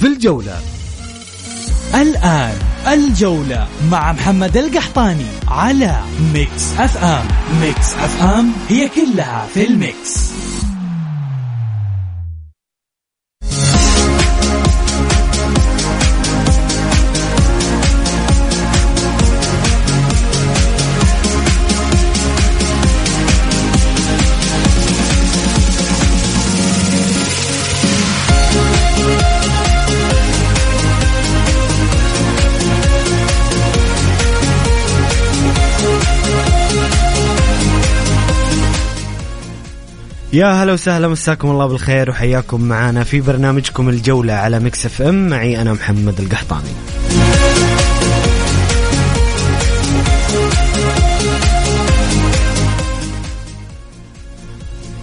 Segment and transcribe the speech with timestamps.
[0.00, 0.60] في الجولة.
[1.94, 2.54] الآن
[2.88, 6.00] الجولة مع محمد القحطاني على
[6.34, 7.24] Mix FM.
[7.60, 10.30] Mix FM هي كلها في ال mix.
[40.38, 45.28] يا هلا وسهلا مساكم الله بالخير وحياكم معنا في برنامجكم الجولة على Mix FM.
[45.28, 46.68] معي أنا محمد القحطاني.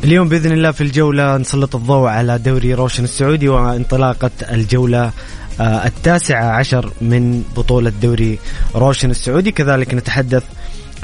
[0.03, 5.11] اليوم بإذن الله في الجولة نسلط الضوء على دوري روشن السعودي وانطلاقة الجولة
[5.59, 8.39] آه، التاسعة عشر من بطولة دوري
[8.75, 9.51] روشن السعودي.
[9.51, 10.43] كذلك نتحدث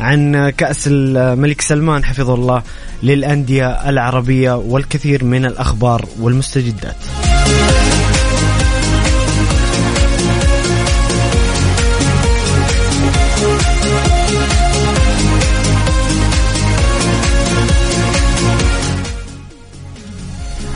[0.01, 2.63] عن كأس الملك سلمان حفظه الله
[3.03, 6.95] للأندية العربية والكثير من الأخبار والمستجدات.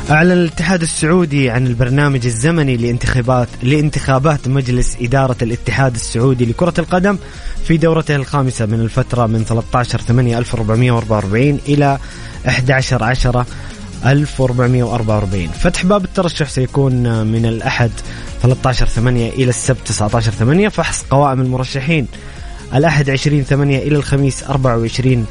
[0.09, 7.17] أعلن الاتحاد السعودي عن البرنامج الزمني لانتخابات لانتخابات مجلس إدارة الاتحاد السعودي لكرة القدم
[7.64, 11.98] في دورته الخامسة من الفترة من 13 8 1444 إلى
[12.48, 13.45] 11 10
[14.05, 17.92] 1444 فتح باب الترشح سيكون من الأحد
[18.42, 22.08] 13 8 إلى السبت 19 8 فحص قوائم المرشحين
[22.73, 25.26] الأحد 20 8 إلى الخميس 24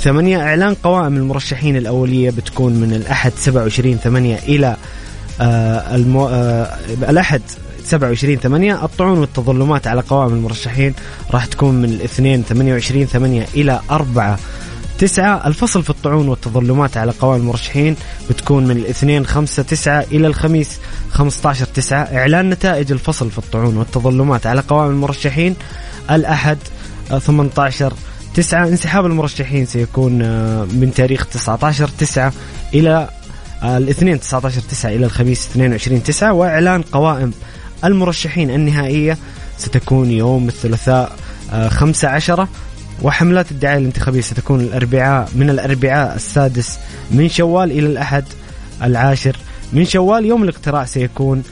[0.00, 4.76] 8 إعلان قوائم المرشحين الأولية بتكون من الأحد 27 8 إلى
[5.40, 6.28] آه المو...
[6.28, 6.76] آه
[7.08, 7.42] الأحد
[7.84, 10.94] 27 8 الطعون والتظلمات على قوائم المرشحين
[11.30, 14.38] راح تكون من الاثنين 28 8 إلى 4
[14.98, 15.46] تسعة.
[15.46, 17.96] الفصل في الطعون والتظلمات على قوائم المرشحين
[18.30, 20.78] بتكون من الاثنين خمسة تسعة إلى الخميس
[21.10, 22.02] 15 تسعة.
[22.02, 25.56] إعلان نتائج الفصل في الطعون والتظلمات على قوائم المرشحين
[26.10, 26.58] الأحد
[27.18, 27.92] 18
[28.34, 32.32] 9 انسحاب المرشحين سيكون آه، من تاريخ 19 9
[32.74, 33.08] إلى
[33.62, 37.32] آه، الاثنين 19 9 إلى الخميس 22 9 وإعلان قوائم
[37.84, 39.18] المرشحين النهائية
[39.58, 41.12] ستكون يوم الثلاثاء
[41.68, 42.48] 15 آه،
[43.02, 46.78] وحملات الدعاية الانتخابية ستكون الأربعاء من الأربعاء السادس
[47.10, 48.24] من شوال إلى الأحد
[48.82, 49.36] العاشر
[49.72, 50.26] من شوال.
[50.26, 51.42] يوم الاقتراع سيكون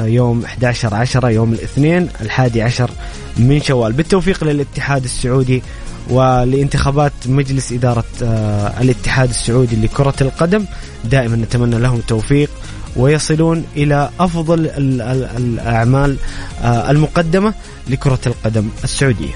[0.00, 2.90] يوم 11 10 يوم الاثنين الحادي عشر
[3.36, 3.92] من شوال.
[3.92, 5.62] بالتوفيق للاتحاد السعودي
[6.10, 10.64] ولانتخابات مجلس إدارة آه، الاتحاد السعودي لكرة القدم.
[11.04, 12.50] دائما نتمنى لهم التوفيق
[12.96, 16.16] ويصلون إلى أفضل الأعمال
[16.62, 17.54] آه، المقدمة
[17.88, 19.34] لكرة القدم السعودية.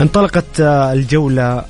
[0.00, 1.64] انطلقت آه، الجولة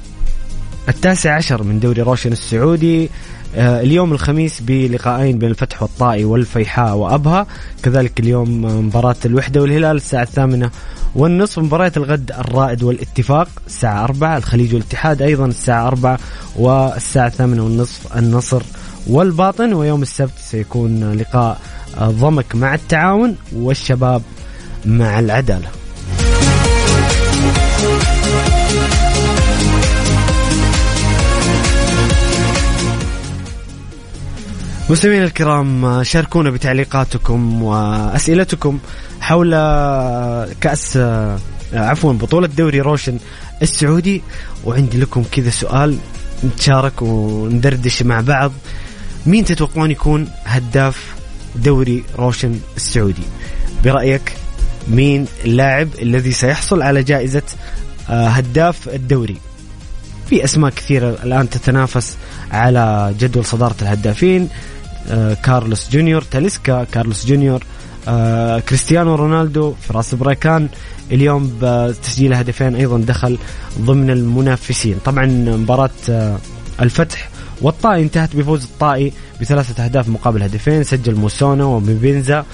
[0.89, 3.11] التاسع عشر من دوري روشن السعودي
[3.57, 7.47] آه، اليوم الخميس بلقاءين بين الفتح والطائي والفيحاء وأبها.
[7.83, 10.71] كذلك اليوم مباراة الوحدة والهلال الساعة الثامنة
[11.15, 16.19] والنصف مباراة الغد الرائد والاتفاق الساعة أربعة الخليج والاتحاد أيضا الساعة أربعة
[16.57, 18.63] والساعة الثامنة والنصف النصر
[19.07, 19.73] والباطن.
[19.73, 21.61] ويوم السبت سيكون لقاء
[22.01, 24.23] ضمك مع التعاون والشباب
[24.85, 25.69] مع العدالة.
[34.91, 38.79] مستمعينا الكرام شاركونا بتعليقاتكم وأسئلتكم
[39.21, 39.51] حول
[40.61, 40.97] كأس
[41.73, 43.19] عفوا بطولة دوري روشن
[43.63, 44.23] السعودي.
[44.65, 45.99] وعندي لكم كذا سؤال
[46.45, 48.53] نتشارك وندردش مع بعض.
[49.27, 51.15] مين تتوقعون يكون هداف
[51.57, 53.23] دوري روشن السعودي؟
[53.85, 54.33] برأيك؟
[54.89, 57.43] مين اللاعب الذي سيحصل على جائزة
[58.09, 59.37] هداف الدوري.
[60.29, 62.17] في أسماء كثيرة الآن تتنافس
[62.51, 64.49] على جدول صدارة الهدافين
[65.11, 67.65] آه، كارلوس جونيور تاليسكا كارلوس جونيور
[68.09, 70.69] آه كريستيانو رونالدو فراس بريكان.
[71.13, 73.39] اليوم بتسجيل هدفين أيضا دخل
[73.81, 74.99] ضمن المنافسين.
[75.05, 76.39] طبعا مباراة آه
[76.81, 77.29] الفتح
[77.63, 82.45] والطائي انتهت بفوز الطائي بثلاثة أهداف مقابل هدفين سجل موسونا ومبينزا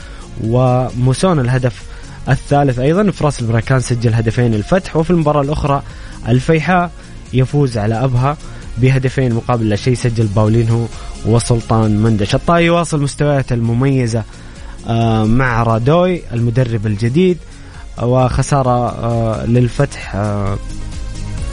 [0.45, 1.83] وموسونا الهدف
[2.29, 5.83] الثالث أيضا فراس البراكان سجل هدفين الفتح وفي المباراة الأخرى
[6.29, 6.91] الفيحاء
[7.33, 8.37] يفوز على أبها
[8.79, 10.87] بهدفين مقابل لا شيء سجل باولينهو
[11.27, 12.35] وسلطان مندش.
[12.35, 14.25] الطائي يواصل مستوياته المميزة
[14.89, 17.39] آه، مع رادوي المدرب الجديد
[18.03, 20.59] وخسارة آه، للفتح آه،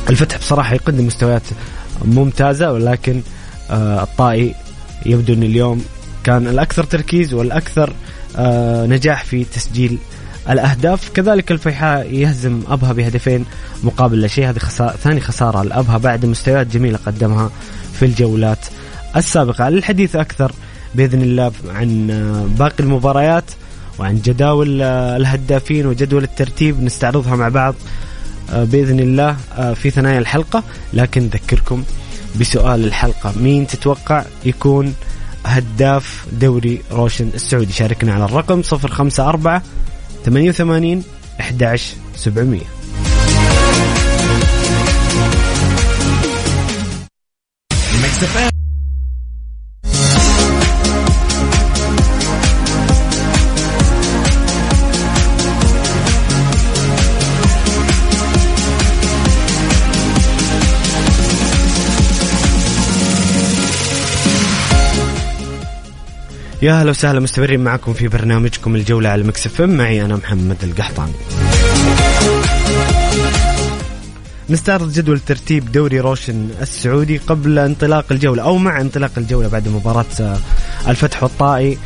[0.10, 1.42] الفتح بصراحة يقدم مستويات
[2.06, 3.22] ممتازة ولكن
[3.72, 4.56] الطائي
[5.06, 5.86] يبدو أن اليوم
[6.24, 7.94] كان الأكثر تركيز والأكثر
[8.88, 9.98] نجاح في تسجيل
[10.50, 13.46] الأهداف كذلك الفيحاء يهزم أبها بهدفين
[13.84, 14.50] مقابل لا شيء.
[14.50, 17.50] هذه خسارة ثاني خسارة لأبها بعد مستويات جميلة قدمها
[17.94, 18.66] في الجولات
[19.16, 19.70] السابقة.
[19.70, 20.52] للحديث أكثر
[20.96, 22.08] بإذن الله عن
[22.60, 23.44] باقي المباريات
[24.00, 27.76] وعن جداول الهدافين وجدول الترتيب نستعرضها مع بعض
[28.54, 29.38] بإذن الله
[29.74, 30.64] في ثنايا الحلقة.
[30.94, 31.84] لكن نذكركم
[32.40, 33.34] بسؤال الحلقة.
[33.38, 34.94] مين تتوقع يكون
[35.46, 39.62] هداف دوري روشن السعودي؟ شاركنا على الرقم 054
[40.24, 41.04] 88
[41.40, 42.82] 11 700
[66.62, 71.14] يا هلا وسهلا مستمرين معكم في برنامجكم الجولة على المكسف معي أنا محمد القحطاني.
[74.50, 80.06] نستعرض جدول ترتيب دوري روشن السعودي قبل انطلاق الجولة أو مع انطلاق الجولة بعد مباراة
[80.22, 80.38] آه،
[80.88, 81.78] الفتح والطائي.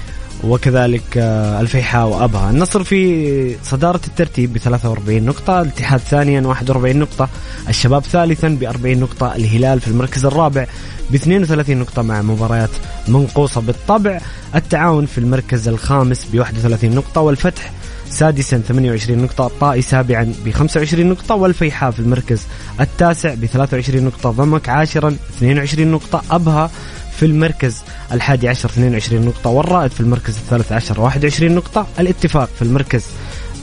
[0.43, 2.49] وكذلك آه، الفيحاء وأبها.
[2.49, 7.29] النصر في صدارة الترتيب ب 43 نقطة الاتحاد ثانيا 41 نقطة
[7.69, 10.65] الشباب ثالثا ب 40 نقطة الهلال في المركز الرابع
[11.09, 12.69] ب 32 نقطة مع مباريات
[13.07, 14.19] منقوصة بالطبع.
[14.55, 17.71] التعاون في المركز الخامس ب 31 نقطة والفتح
[18.09, 22.41] سادسا 28 نقطة الطائي سابعا ب 25 نقطة والفيحاء في المركز
[22.81, 26.71] التاسع ب 23 نقطة ضمك عاشرا 22 نقطة أبها
[27.19, 32.61] في المركز الحادي عشر 22 نقطة والرائد في المركز الثالث عشر 21 نقطة الاتفاق في
[32.61, 33.03] المركز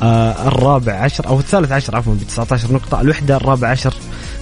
[0.03, 3.95] آه الرابع عشر أو الثالث عشر عفوا ب 19 نقطة الوحدة الرابع عشر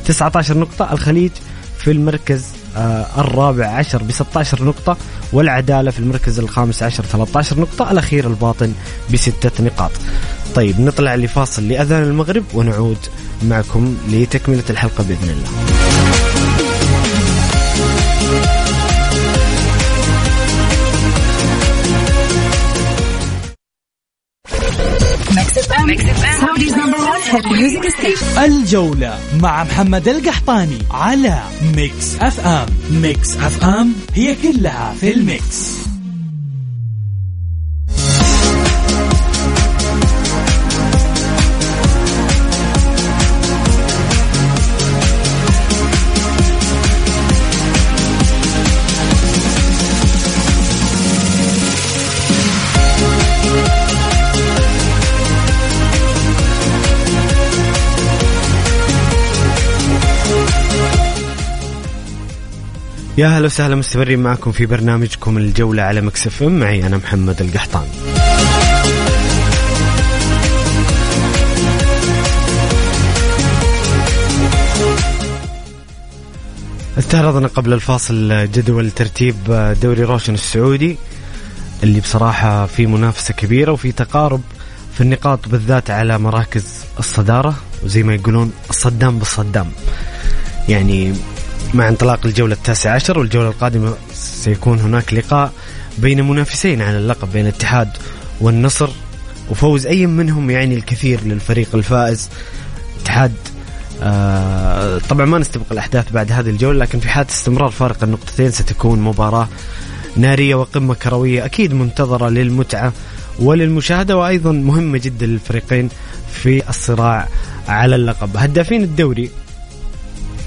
[0.05, 1.31] 19 نقطة الخليج
[1.79, 2.45] في المركز
[2.77, 4.97] آه الرابع عشر ب 16 نقطة
[5.33, 8.73] والعدالة في المركز الخامس عشر 13 نقطة الأخير الباطن
[9.13, 9.91] بستة نقاط.
[10.55, 12.99] طيب نطلع لفاصل لأذان المغرب ونعود
[13.43, 15.51] معكم لتكملة الحلقة بإذن الله.
[28.45, 31.43] الجولة مع محمد القحطاني على
[31.77, 35.90] Mix FM Mix FM هي كلها في ال mix.
[63.19, 66.59] يا هلا وسهلا مستمرين معكم في برنامجكم الجولة على Mix FM.
[66.59, 67.87] معي أنا محمد القحطاني.
[76.99, 79.37] استعرضنا قبل الفاصل جدول ترتيب
[79.83, 80.97] دوري روشن السعودي
[81.83, 84.41] اللي بصراحة في منافسة كبيرة وفي تقارب
[84.95, 86.65] في النقاط بالذات على مراكز
[86.99, 89.71] الصدارة وزي ما يقولون الصدام بالصدام.
[90.69, 91.15] يعني
[91.75, 95.53] مع انطلاق الجولة التاسعة عشر والجولة القادمة سيكون هناك لقاء
[95.99, 97.89] بين منافسين على اللقب بين الاتحاد
[98.41, 98.89] والنصر
[99.51, 102.29] وفوز أي منهم يعني الكثير للفريق الفائز.
[103.03, 103.33] اتحاد
[104.03, 109.01] آه طبعا ما نستبق الأحداث بعد هذه الجولة لكن في حالة استمرار فارق النقطتين ستكون
[109.01, 109.49] مباراة
[110.17, 112.93] نارية وقمة كروية أكيد منتظرة للمتعة
[113.39, 115.89] وللمشاهدة وأيضا مهمة جدا للفريقين
[116.33, 117.29] في الصراع
[117.69, 118.37] على اللقب.
[118.37, 119.31] هدافين الدوري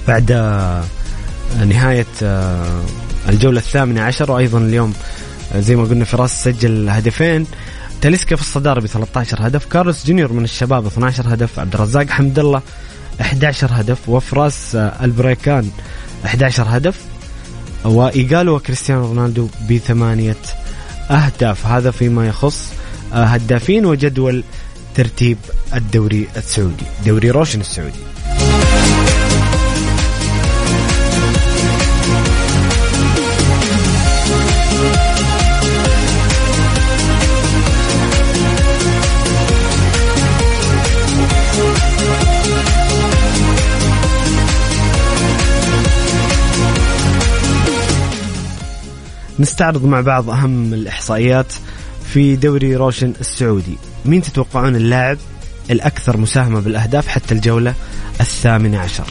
[0.07, 0.31] بعد
[1.57, 2.83] نهاية آه،
[3.29, 4.31] الجولة الثامنة عشر.
[4.31, 4.93] وأيضا اليوم
[5.53, 7.45] آه، زي ما قلنا فراس سجل هدفين.
[8.01, 9.65] تاليسكا في الصدارة ب 13 هدف.
[9.65, 11.59] كارلوس جونيور من الشباب 12 هدف.
[11.59, 12.61] عبد الرزاق حمد الله
[13.21, 14.09] 11 هدف.
[14.09, 15.69] وفراس آه، البريكان
[16.25, 17.01] 11 هدف.
[17.85, 20.37] وإيجالو وكريستيانو رونالدو بثمانية
[21.11, 21.65] أهداف.
[21.65, 22.67] هذا فيما يخص
[23.13, 24.43] هدافين وجدول
[24.95, 25.37] ترتيب
[25.75, 27.99] الدوري السعودي دوري روشن السعودي.
[49.39, 51.53] نستعرض مع بعض أهم الإحصائيات
[52.05, 53.77] في دوري روشن السعودي.
[54.05, 55.17] مين تتوقعون اللاعب
[55.71, 57.73] الأكثر مساهمة بالأهداف حتى الجولة
[58.21, 59.05] الثامنة عشر؟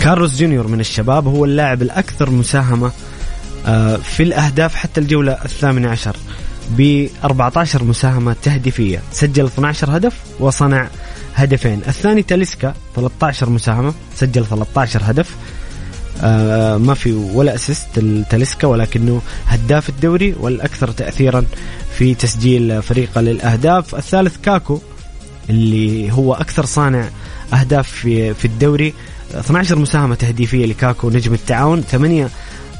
[0.00, 2.90] كارلوس جونيور من الشباب هو اللاعب الأكثر مساهمة
[3.66, 6.16] آه، في الأهداف حتى الجولة الثامنة عشر
[6.70, 9.02] ب 14 مساهمة تهديفية.
[9.12, 10.88] سجل 12 هدف وصنع
[11.34, 11.80] هدفين.
[11.88, 15.36] الثاني تاليسكا 13 مساهمة سجل 13 هدف.
[16.22, 21.44] آه ما في ولا assist لتاليسكا ولكنه هداف الدوري والأكثر تاثيرا
[21.98, 23.94] في تسجيل فريقه للأهداف.
[23.94, 24.80] الثالث كاكو
[25.50, 27.08] اللي هو أكثر صانع
[27.54, 28.94] أهداف في في الدوري.
[29.34, 31.82] 12 مساهمة تهديفية لكاكو نجم التعاون.
[31.82, 32.28] ثمانية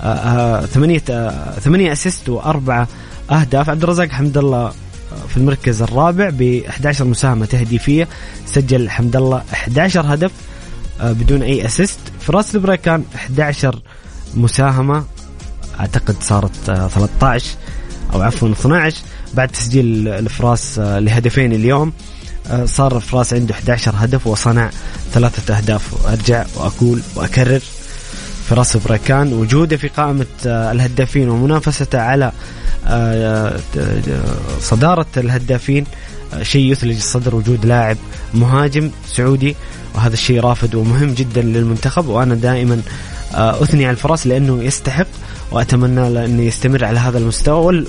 [0.01, 0.67] آه, آه،
[1.11, 2.89] آه ثمانية assist وأربعة
[3.31, 3.71] أهداف.
[3.71, 4.73] عبد الرزاق حمد الله
[5.29, 8.09] في المركز الرابع ب 11 مساهمة تهديفية.
[8.47, 10.31] سجل حمد الله 11 هدف
[11.03, 11.99] بدون أي assist
[12.31, 13.83] فراس البريكان 11
[14.35, 15.05] مساهمة.
[15.81, 17.47] أعتقد صارت 13
[18.11, 18.97] آه، أو عفوا 12
[19.35, 21.93] بعد تسجيل الفراس آه، لهدفين اليوم
[22.65, 24.71] صار فراس عنده 11 هدف وصنع
[25.13, 26.07] ثلاثة أهداف.
[26.07, 27.61] أرجع وأقول وأكرر
[28.49, 32.33] فراس بريكان وجوده في قائمة الهدافين ومنافسته على
[34.61, 35.85] صدارة الهدافين.
[36.43, 37.97] شيء يثلج الصدر وجود لاعب
[38.35, 39.57] مهاجم سعودي.
[39.94, 42.82] وهذا الشيء رافد ومهم جدا للمنتخب وأنا دائما
[43.35, 45.06] آه، أثني على الفراس لأنه يستحق
[45.50, 47.85] وأتمنى له انه يستمر على هذا المستوى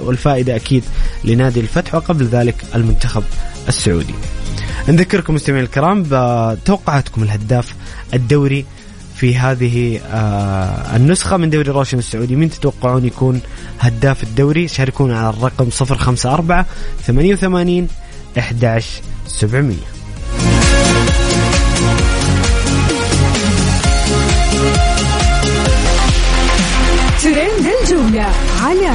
[0.00, 0.84] والفائدة أكيد
[1.24, 3.22] لنادي الفتح وقبل ذلك المنتخب
[3.68, 4.14] السعودي.
[4.88, 7.74] نذكركم مستمعينا الكرام بتوقعاتكم الهداف
[8.14, 8.64] الدوري
[9.16, 12.36] في هذه آه، النسخة من دوري روشن السعودي.
[12.36, 13.40] مين تتوقعون يكون
[13.80, 16.64] هداف الدوري؟ شاركونا على الرقم 054
[17.06, 17.88] 88
[18.38, 19.99] 11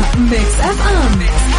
[0.05, 1.54] على ميكس اف ام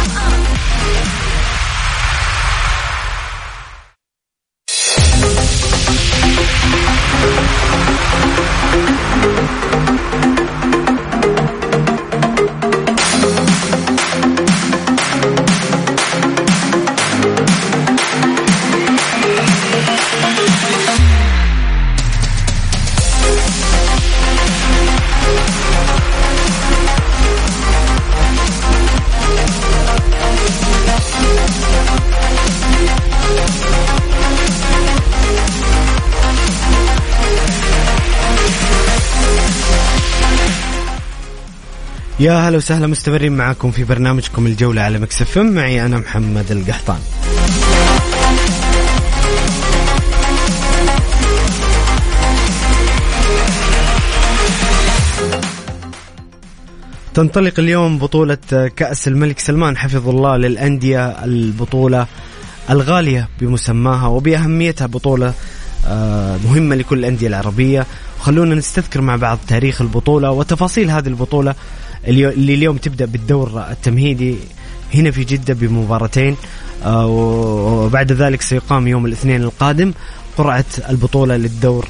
[42.19, 46.99] يا هلا وسهلا مستمرين معاكم في برنامجكم الجولة على مكسف معي أنا محمد القحطان.
[57.13, 58.37] تنطلق اليوم بطولة
[58.75, 62.07] كأس الملك سلمان حفظ الله للأندية البطولة
[62.69, 65.33] الغالية بمسماها وبأهميتها بطولة
[66.45, 67.85] مهمة لكل الأندية العربية.
[68.19, 71.55] خلونا نستذكر مع بعض تاريخ البطولة وتفاصيل هذه البطولة.
[72.07, 74.35] اللي اليوم تبدأ بالدور التمهيدي
[74.93, 76.35] هنا في جدة بمباراتين.
[76.85, 79.93] آه، وبعد ذلك سيقام يوم الاثنين القادم
[80.37, 81.87] قرعة البطولة للدور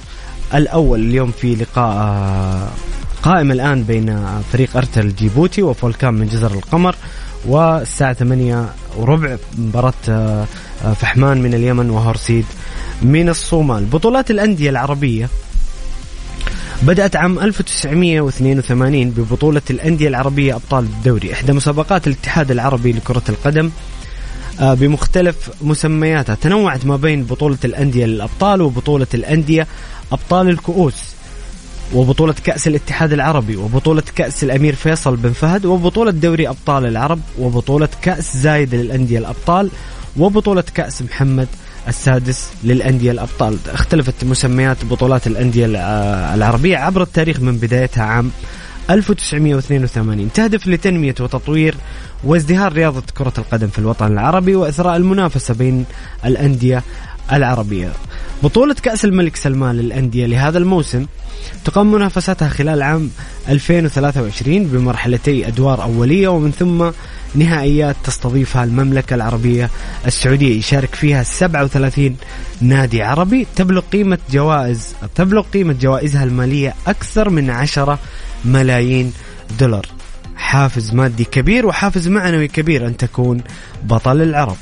[0.54, 1.00] الأول.
[1.00, 2.70] اليوم في لقاء آه،
[3.24, 6.96] قائم الآن بين فريق أرتل جيبوتي وفولكام من جزر القمر.
[7.46, 8.66] والساعة 8
[8.98, 10.46] وربع مباراة آه،
[11.00, 12.46] فحمان من اليمن وهورسيد
[13.02, 13.86] من الصومال.
[13.86, 15.30] بطولات الأندية العربية
[16.82, 21.34] بدأت عام 1982 ببطولة الأندية العربية أبطال الدوري.
[21.34, 23.72] إحدى مسابقات الاتحاد العربي لكرة القدم
[24.60, 26.36] آه، بمختلف مسمياتها.
[26.36, 29.68] تنوعت ما بين بطولة الأندية للأبطال وبطولة الأندية
[30.12, 31.18] أبطال الكؤوس
[31.94, 37.90] وبطولة كأس الاتحاد العربي وبطولة كأس الأمير فيصل بن فهد وبطولة دوري أبطال العرب وبطولة
[38.02, 39.72] كأس زايد للأندية الأبطال
[40.18, 41.48] وبطولة كأس محمد
[41.88, 43.58] السادس للأندية الأبطال.
[43.68, 45.66] اختلفت مسميات بطولات الأندية
[46.36, 48.32] العربية عبر التاريخ من بدايتها عام
[48.90, 51.76] 1982 تهدف لتنمية وتطوير
[52.24, 55.86] وازدهار رياضة كرة القدم في الوطن العربي وإثراء المنافسة بين
[56.26, 56.84] الأندية
[57.32, 57.90] العربية.
[58.44, 61.06] بطولة كأس الملك سلمان للأندية لهذا الموسم
[61.66, 63.10] تقام منافستها خلال عام
[63.50, 66.90] 2023 بمرحلتي أدوار أولية ومن ثم
[67.36, 69.70] نهائيات تستضيفها المملكة العربية
[70.06, 70.58] السعودية.
[70.60, 72.18] يشارك فيها 37
[72.62, 73.48] نادي عربي.
[73.56, 78.00] تبلغ قيمة جوائز تبلغ قيمة جوائزها المالية أكثر من 10
[78.46, 79.14] ملايين
[79.60, 79.86] دولار.
[80.36, 83.42] حافز مادي كبير وحافز معنوي كبير أن تكون
[83.84, 84.58] بطل العرب.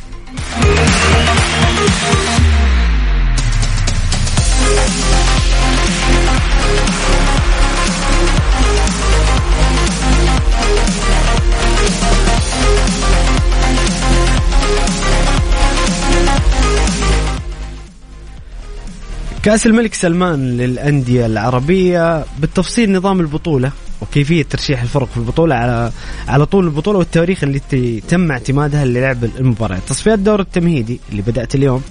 [19.45, 23.71] كأس الملك سلمان للأندية العربية بالتفصيل نظام البطولة
[24.01, 25.91] وكيفية ترشيح الفرق في البطولة على
[26.27, 27.59] على طول البطولة والتواريخ اللي
[28.07, 31.81] تم اعتمادها للعب المباريات تصفيات الدور التمهيدي اللي بدأت اليوم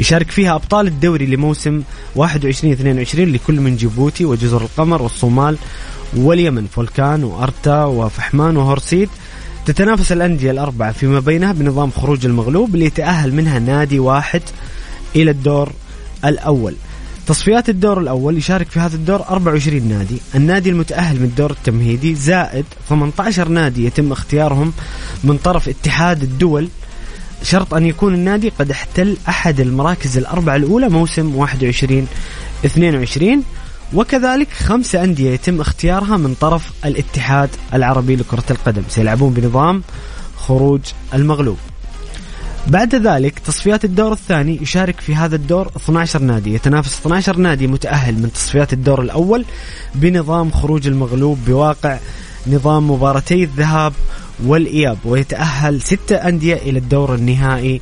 [0.00, 1.82] يشارك فيها أبطال الدوري لموسم
[2.16, 5.56] 21 22 لكل من جيبوتي وجزر القمر والصومال
[6.16, 6.66] واليمن.
[6.66, 9.08] فولكان وأرتا وفحمان وهورسيد
[9.66, 14.42] تتنافس الأندية الأربعة فيما بينها بنظام خروج المغلوب اللي يتأهل منها نادي واحد
[15.16, 15.72] إلى الدور
[16.24, 16.74] الأول.
[17.26, 20.18] تصفيات الدور الأول يشارك في هذا الدور 24 نادي.
[20.34, 24.72] النادي المتأهل من الدور التمهيدي زائد 18 نادي يتم اختيارهم
[25.24, 26.68] من طرف اتحاد الدول.
[27.42, 32.06] شرط أن يكون النادي قد احتل أحد المراكز الأربعة الأولى موسم 21
[32.64, 33.42] 22
[33.94, 38.82] وكذلك خمسة أندية يتم اختيارها من طرف الاتحاد العربي لكرة القدم.
[38.88, 39.82] سيلعبون بنظام
[40.36, 40.80] خروج
[41.14, 41.58] المغلوب.
[42.66, 46.54] بعد ذلك تصفيات الدور الثاني يشارك في هذا الدور 12 نادي.
[46.54, 49.44] يتنافس 12 نادي متأهل من تصفيات الدور الأول
[49.94, 51.98] بنظام خروج المغلوب بواقع
[52.46, 53.92] نظام مباراتي الذهاب
[54.44, 57.80] والإياب ويتأهل ستة أندية إلى الدور النهائي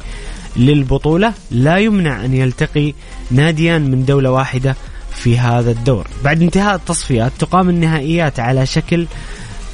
[0.57, 1.35] للبطولة.
[1.51, 2.95] لا يمنع أن يلتقي
[3.31, 4.77] ناديان من دولة واحدة
[5.15, 6.07] في هذا الدور.
[6.25, 9.07] بعد انتهاء التصفيات تقام النهائيات على شكل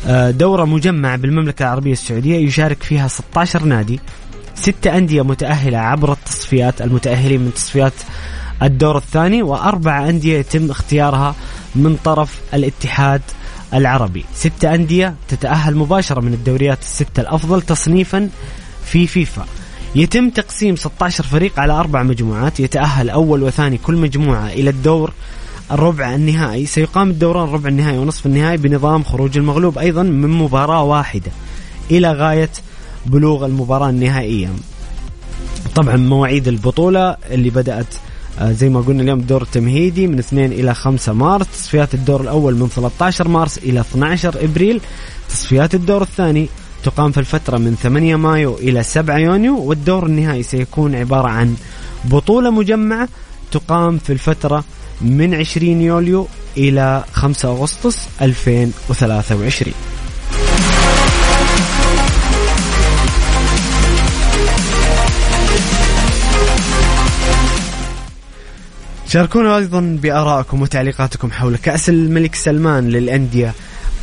[0.06, 4.00] آه، دورة مجمعة بالمملكة العربية السعودية يشارك فيها 16 نادي.
[4.58, 7.92] ستة أندية متأهلة عبر التصفيات المتأهلين من تصفيات
[8.62, 11.34] الدور الثاني وأربع أندية يتم اختيارها
[11.74, 13.22] من طرف الاتحاد
[13.74, 14.24] العربي.
[14.34, 18.30] ستة أندية تتأهل مباشرة من الدوريات الستة الأفضل تصنيفا
[18.84, 19.46] في فيفا.
[19.94, 22.60] يتم تقسيم 16 فريق على أربع مجموعات.
[22.60, 25.12] يتأهل أول وثاني كل مجموعة إلى الدور
[25.72, 26.66] الربع النهائي.
[26.66, 31.30] سيقام الدوران ربع النهائي ونصف النهائي بنظام خروج المغلوب أيضا من مباراة واحدة
[31.90, 32.50] إلى غاية
[33.08, 34.48] بلوغ المباراة النهائية
[35.74, 37.86] طبعا مواعيد البطولة اللي بدأت
[38.40, 42.54] آه، زي ما قلنا اليوم الدور التمهيدي من 2 إلى 5 مارس تصفيات الدور الأول
[42.54, 44.80] من 13 مارس إلى 12 إبريل
[45.28, 46.48] تصفيات الدور الثاني
[46.84, 51.54] تقام في الفترة من 8 مايو إلى 7 يونيو والدور النهائي سيكون عبارة عن
[52.04, 53.08] بطولة مجمعة
[53.52, 54.64] تقام في الفترة
[55.00, 59.74] من 20 يوليو إلى 5 أغسطس 2023
[69.08, 73.54] شاركونا أيضا بآرائكم وتعليقاتكم حول كأس الملك سلمان للأندية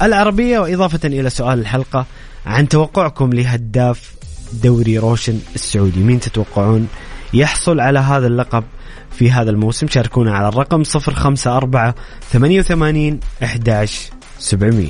[0.01, 2.05] العربية وإضافة إلى سؤال الحلقة
[2.45, 4.13] عن توقعكم لهداف
[4.53, 5.99] دوري روشن السعودي.
[5.99, 6.87] مين تتوقعون
[7.33, 8.63] يحصل على هذا اللقب
[9.11, 11.93] في هذا الموسم؟ شاركونا على الرقم 054
[12.31, 14.89] 88 11 700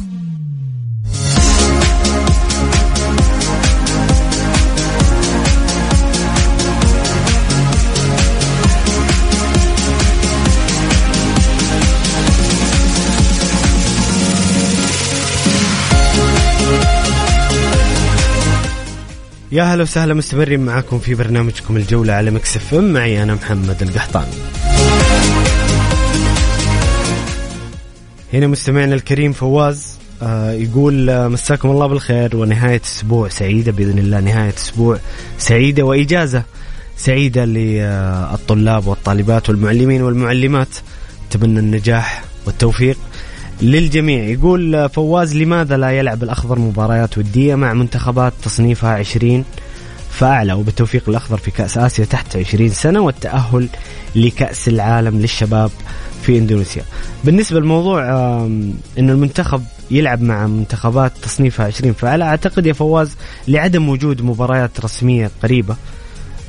[19.51, 22.93] يا هلا وسهلا مستمرين معاكم في برنامجكم الجولة على Mix FM.
[22.93, 24.31] معي أنا محمد القحطاني
[28.33, 34.19] هنا مستمعنا الكريم فواز آه يقول آه مساكم الله بالخير ونهاية أسبوع سعيدة بإذن الله
[34.19, 34.99] نهاية أسبوع
[35.37, 36.43] سعيدة وإجازة
[36.97, 40.67] سعيدة للطلاب والطالبات والمعلمين والمعلمات.
[41.29, 42.97] أتمنى النجاح والتوفيق.
[43.61, 44.23] للجميع.
[44.23, 49.45] يقول فواز لماذا لا يلعب الأخضر مباريات ودية مع منتخبات تصنيفها 20
[50.09, 53.67] فأعلى وبالتوفيق الأخضر في كأس آسيا تحت 20 سنة والتأهل
[54.15, 55.71] لكأس العالم للشباب
[56.23, 56.83] في إندونيسيا.
[57.23, 58.01] بالنسبة للموضوع
[58.99, 63.15] إن المنتخب يلعب مع منتخبات تصنيفها 20 فأعلى أعتقد يا فواز
[63.47, 65.75] لعدم وجود مباريات رسمية قريبة.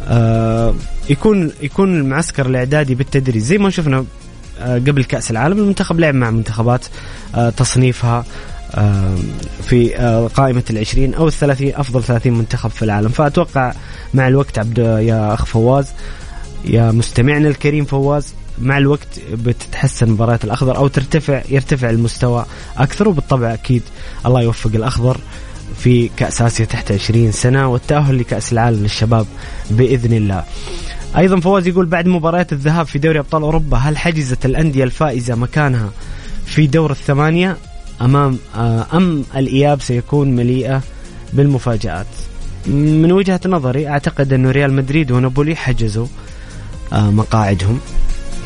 [0.04, 0.74] آه،
[1.10, 3.42] يكون يكون المعسكر الإعدادي بالتدريج.
[3.42, 4.04] زي ما شفنا
[4.62, 6.84] قبل كأس العالم المنتخب لعب مع منتخبات
[7.34, 8.24] آه، تصنيفها
[9.62, 13.08] في آه، قائمة العشرين أو الثلاثين أفضل ثلاثين منتخب في العالم.
[13.08, 13.72] فأتوقع
[14.14, 15.86] مع الوقت عبد يا أخ فواز
[16.64, 22.44] يا مستمعنا الكريم فواز مع الوقت بتتحسن مباريات الأخضر أو ترتفع يرتفع المستوى
[22.76, 23.08] أكثر.
[23.08, 23.82] وبالطبع أكيد
[24.26, 25.18] الله يوفق الأخضر
[25.78, 29.26] في كأس آسيا تحت 20 سنة والتأهل لكأس العالم للشباب
[29.70, 30.44] بإذن الله.
[31.16, 35.90] أيضا فواز يقول بعد مباريات الذهاب في دوري أبطال أوروبا هل حجزت الأندية الفائزة مكانها
[36.46, 37.56] في دور الثمانية
[38.00, 40.82] أمام آه، أم الإياب سيكون مليئة
[41.32, 42.06] بالمفاجآت؟
[42.66, 46.06] من وجهة نظري أعتقد انه ريال مدريد ونابولي حجزوا
[46.92, 47.80] آه، مقاعدهم.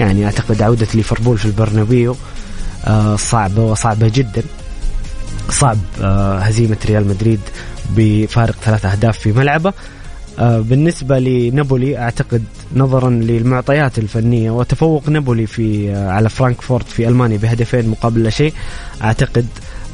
[0.01, 2.17] يعني أعتقد عودة ليفربول في البرنابيو
[2.85, 4.43] آه، صعبة وصعبة جدا.
[5.51, 5.79] صعب
[6.41, 7.41] هزيمة ريال مدريد
[7.97, 9.73] بفارق ثلاثة أهداف في ملعبه.
[10.39, 12.45] بالنسبة لنابولي أعتقد
[12.77, 18.53] نظرا للمعطيات الفنية وتفوق نابولي في آه، على فرانكفورت في ألمانيا بهدفين مقابل لا شيء
[19.03, 19.47] أعتقد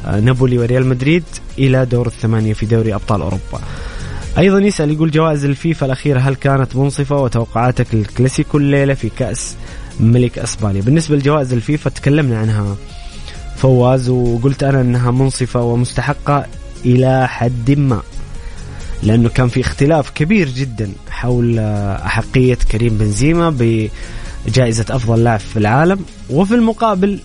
[0.07, 1.25] آه، نابولي وريال مدريد
[1.59, 3.61] إلى دور الثمانية في دوري أبطال أوروبا.
[4.39, 9.55] أيضا يسأل يقول جوائز الفيفا الأخيرة هل كانت منصفة وتوقعاتك للكلاسيكو الليلة في كأس
[10.01, 12.77] ملك أسبانيا؟ بالنسبة لجوائز الفيفا تكلمنا عنها
[13.57, 16.47] فواز وقلت أنا أنها منصفة ومستحقة
[16.85, 18.03] إلى حد ما.
[19.03, 23.51] لأنه كان في اختلاف كبير جدا حول أحقية كريم بنزيما
[24.47, 26.05] بجائزة أفضل لاعب في العالم.
[26.31, 27.21] وفي المقابل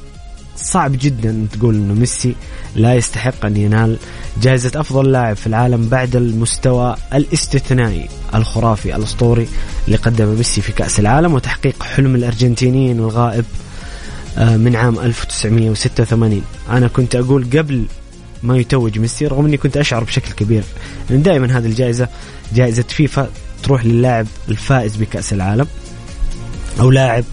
[0.57, 2.35] صعب جدا تقول إنه ميسي
[2.75, 3.97] لا يستحق أن ينال
[4.41, 9.47] جائزة أفضل لاعب في العالم بعد المستوى الاستثنائي الخرافي الأسطوري
[9.85, 13.45] اللي قدمه ميسي في كأس العالم وتحقيق حلم الأرجنتينيين الغائب
[14.37, 17.85] آه، من عام 1986 أنا كنت أقول قبل
[18.43, 20.63] ما يتوج ميسي رغم إني كنت أشعر بشكل كبير.
[21.09, 22.07] لأن دائما هذه الجائزة
[22.53, 23.29] جائزة فيفا
[23.63, 25.67] تروح للاعب الفائز بكأس العالم
[26.79, 27.23] أو لاعب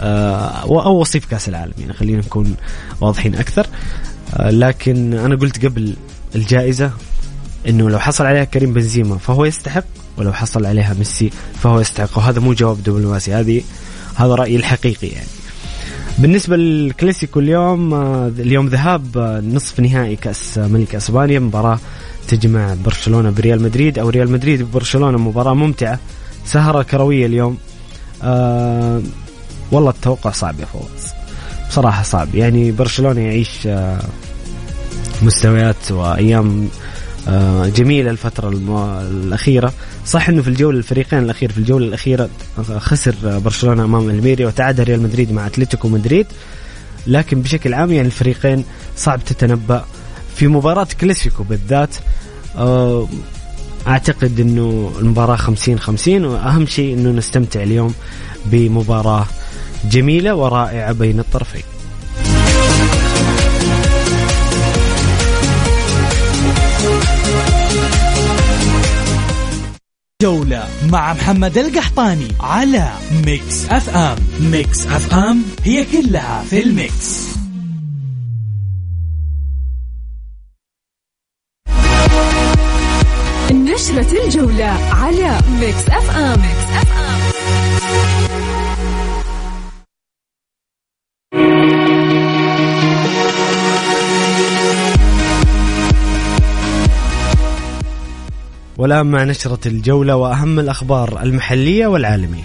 [0.00, 2.54] آه، أو وصيف كأس العالم يعني خلينا نكون
[3.00, 3.66] واضحين أكثر.
[4.34, 5.96] آه، لكن أنا قلت قبل
[6.34, 6.90] الجائزة
[7.68, 9.84] إنه لو حصل عليها كريم بنزيما فهو يستحق
[10.16, 11.30] ولو حصل عليها ميسي
[11.62, 13.62] فهو يستحق وهذا مو جواب دبلوماسي هذه
[14.14, 15.26] هذا رأيي الحقيقي يعني.
[16.18, 21.78] بالنسبة للكلاسيكو اليوم آه، اليوم ذهاب آه، نصف نهائي كأس ملك أسبانيا مباراة
[22.28, 25.98] تجمع برشلونة بريال مدريد أو ريال مدريد ببرشلونة مباراة ممتعة
[26.46, 27.58] سهرة كروية اليوم.
[28.22, 29.02] آه
[29.72, 31.12] والله التوقع صعب يا فوز.
[31.68, 32.34] بصراحة صعب.
[32.34, 34.00] يعني برشلونة يعيش آه
[35.22, 36.68] مستويات وأيام
[37.28, 38.48] آه، جميلة الفترة
[39.10, 39.72] الأخيرة.
[40.06, 42.28] صح إنه في الجولة الفريقين الأخير في الجولة الأخيرة
[42.78, 46.26] خسر برشلونة أمام ألميريا وتعادل ريال مدريد مع أتلتيكو مدريد.
[47.06, 48.64] لكن بشكل عام يعني الفريقين
[48.96, 49.84] صعب تتنبأ
[50.36, 51.96] في مباراة كلاسيكو بالذات.
[52.56, 53.08] آه،
[53.86, 57.94] أعتقد إنه المباراة 50 50 وأهم شيء إنه نستمتع اليوم
[58.46, 59.26] بمباراة
[59.84, 61.73] جميلة ورائعة بين الطرفين.
[70.24, 72.92] جولة مع محمد القحطاني على
[73.26, 77.24] Mix FM Mix FM هي كلها في ال mix
[83.52, 86.93] نشرة الجولة على Mix FM, Mix FM.
[98.84, 102.42] والآن مع نشرة الجولة وأهم الأخبار المحلية والعالمية.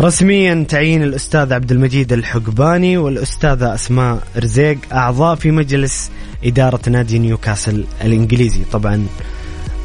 [0.00, 6.10] رسميا تعيين الأستاذ عبد المجيد الحقباني والأستاذة أسماء رزيق أعضاء في مجلس
[6.44, 8.60] إدارة نادي نيوكاسل الإنجليزي.
[8.72, 9.06] طبعا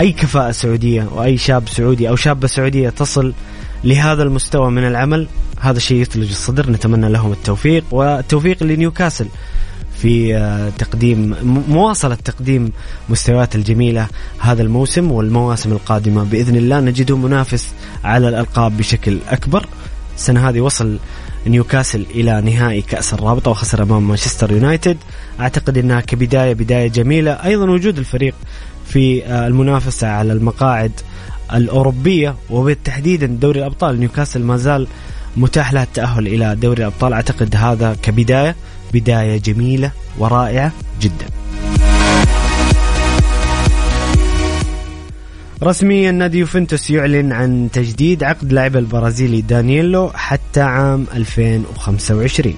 [0.02, 3.34] أي كفاءة سعودية وأي شاب سعودي أو شابة سعودية تصل
[3.84, 5.28] لهذا المستوى من العمل؟
[5.62, 9.28] هذا شيء يثلج الصدر نتمنى لهم التوفيق والتوفيق لنيوكاسل
[10.02, 11.36] في آه، تقديم
[11.68, 12.72] مواصلة تقديم
[13.10, 14.08] مستويات الجميلة
[14.40, 16.24] هذا الموسم والمواسم القادمة.
[16.24, 19.66] بإذن الله نجده منافس على الألقاب بشكل أكبر.
[20.16, 21.00] السنة هذه وصل
[21.48, 24.98] نيوكاسل إلى نهائي كأس الرابطة وخسر أمام مانشستر يونايتد.
[25.40, 27.32] أعتقد أنها كبداية بداية جميلة.
[27.32, 28.34] أيضا وجود الفريق
[28.88, 30.92] في آه، المنافسة على المقاعد
[31.54, 34.00] الأوروبية وبالتحديد دوري الأبطال.
[34.00, 34.88] نيوكاسل ما زال
[35.38, 37.14] متاح له التأهل إلى دوري الأبطال.
[37.14, 38.56] أعتقد هذا كبداية
[38.94, 41.26] بداية جميلة ورائعة جدا.
[45.64, 52.56] رسميا نادي يوفنتوس يعلن عن تجديد عقد لاعب البرازيلي دانييلو حتى عام 2025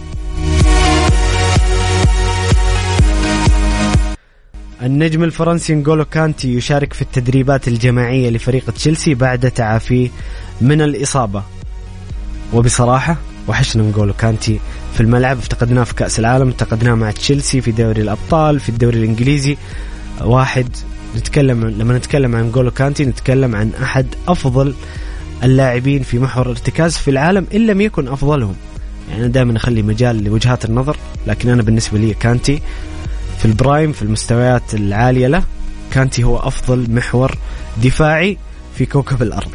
[4.84, 10.10] النجم الفرنسي نجولو كانتي يشارك في التدريبات الجماعية لفريق تشيلسي بعد تعافيه
[10.62, 11.44] من الإصابة.
[12.54, 14.60] وبصراحة وحشنا نقول كانتي
[14.94, 19.58] في الملعب افتقدناه في كأس العالم افتقدناه مع تشيلسي في دوري الأبطال في الدوري الإنجليزي.
[20.22, 20.68] واحد
[21.18, 24.74] نتكلم لما نتكلم عن نجولو كانتي نتكلم عن أحد أفضل
[25.44, 28.56] اللاعبين في محور ارتكاز في العالم إن لم يكن أفضلهم.
[29.10, 32.62] يعني أنا دائما أخلي مجال لوجهات النظر لكن أنا بالنسبة لي كانتي
[33.40, 35.44] في ال prime في المستويات العالية له
[35.92, 37.38] كانتي هو أفضل محور
[37.84, 38.38] دفاعي
[38.78, 39.52] في كوكب الأرض.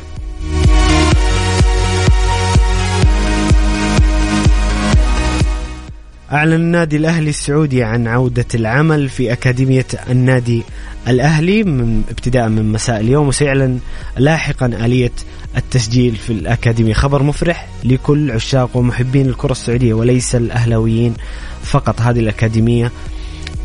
[6.33, 10.63] أعلن النادي الأهلي السعودي عن عودة العمل في أكاديمية النادي
[11.09, 13.79] الأهلي من ابتداء من مساء اليوم وسيعلن
[14.17, 15.13] لاحقا آلية
[15.57, 21.15] التسجيل في الأكاديمية خبر مفرح لكل عشاق ومحبين الكرة السعودية وليس الأهلاويين
[21.63, 22.01] فقط.
[22.01, 22.93] هذه الأكاديمية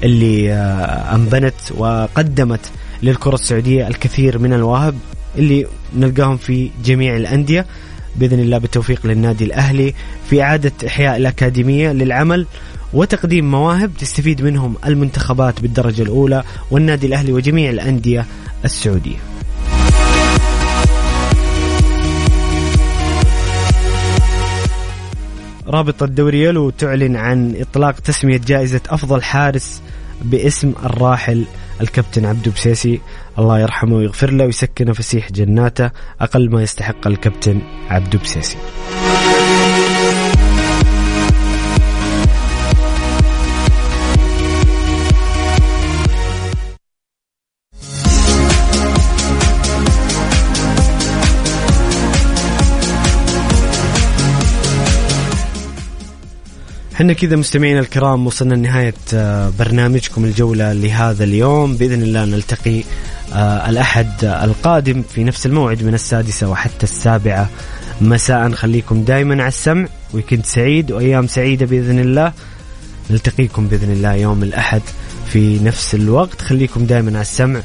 [0.04, 2.72] اللي آه، أنبنت وقدمت
[3.04, 4.96] للكرة السعودية الكثير من الواهب
[5.38, 7.66] اللي نلقاهم في جميع الأندية.
[8.16, 9.94] بإذن الله بالتوفيق للنادي الأهلي
[10.30, 12.46] في إعادة إحياء الأكاديمية للعمل
[12.94, 18.26] وتقديم مواهب تستفيد منهم المنتخبات بالدرجة الأولى والنادي الأهلي وجميع الأندية
[18.66, 19.18] السعودية.
[25.68, 29.82] رابطة دوري يلو تعلن عن إطلاق تسمية جائزة أفضل حارس
[30.22, 31.46] باسم الراحل
[31.82, 33.02] الكابتن عبدو بسيسي
[33.40, 35.92] الله يرحمه ويغفر له ويسكنه فسيح جناته.
[36.22, 38.58] أقل ما يستحق الكابتن عبدو بسيسي.
[56.94, 61.76] إحنا كذا مستمعينا الكرام وصلنا لنهاية آه، برنامجكم الجولة لهذا اليوم.
[61.76, 62.84] بإذن الله نلتقي
[63.36, 67.50] الأحد القادم في نفس الموعد من السادسة وحتى السابعة.
[68.02, 69.88] مساء خليكم دائما على السمع.
[70.14, 72.34] ويكند سعيد وأيام سعيدة بإذن الله.
[73.10, 74.82] نلتقيكم بإذن الله يوم الأحد
[75.32, 76.42] في نفس الوقت.
[76.42, 77.62] خليكم دائما على السمع.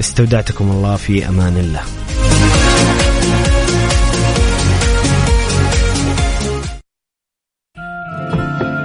[0.00, 1.80] استودعتكم الله في أمان الله.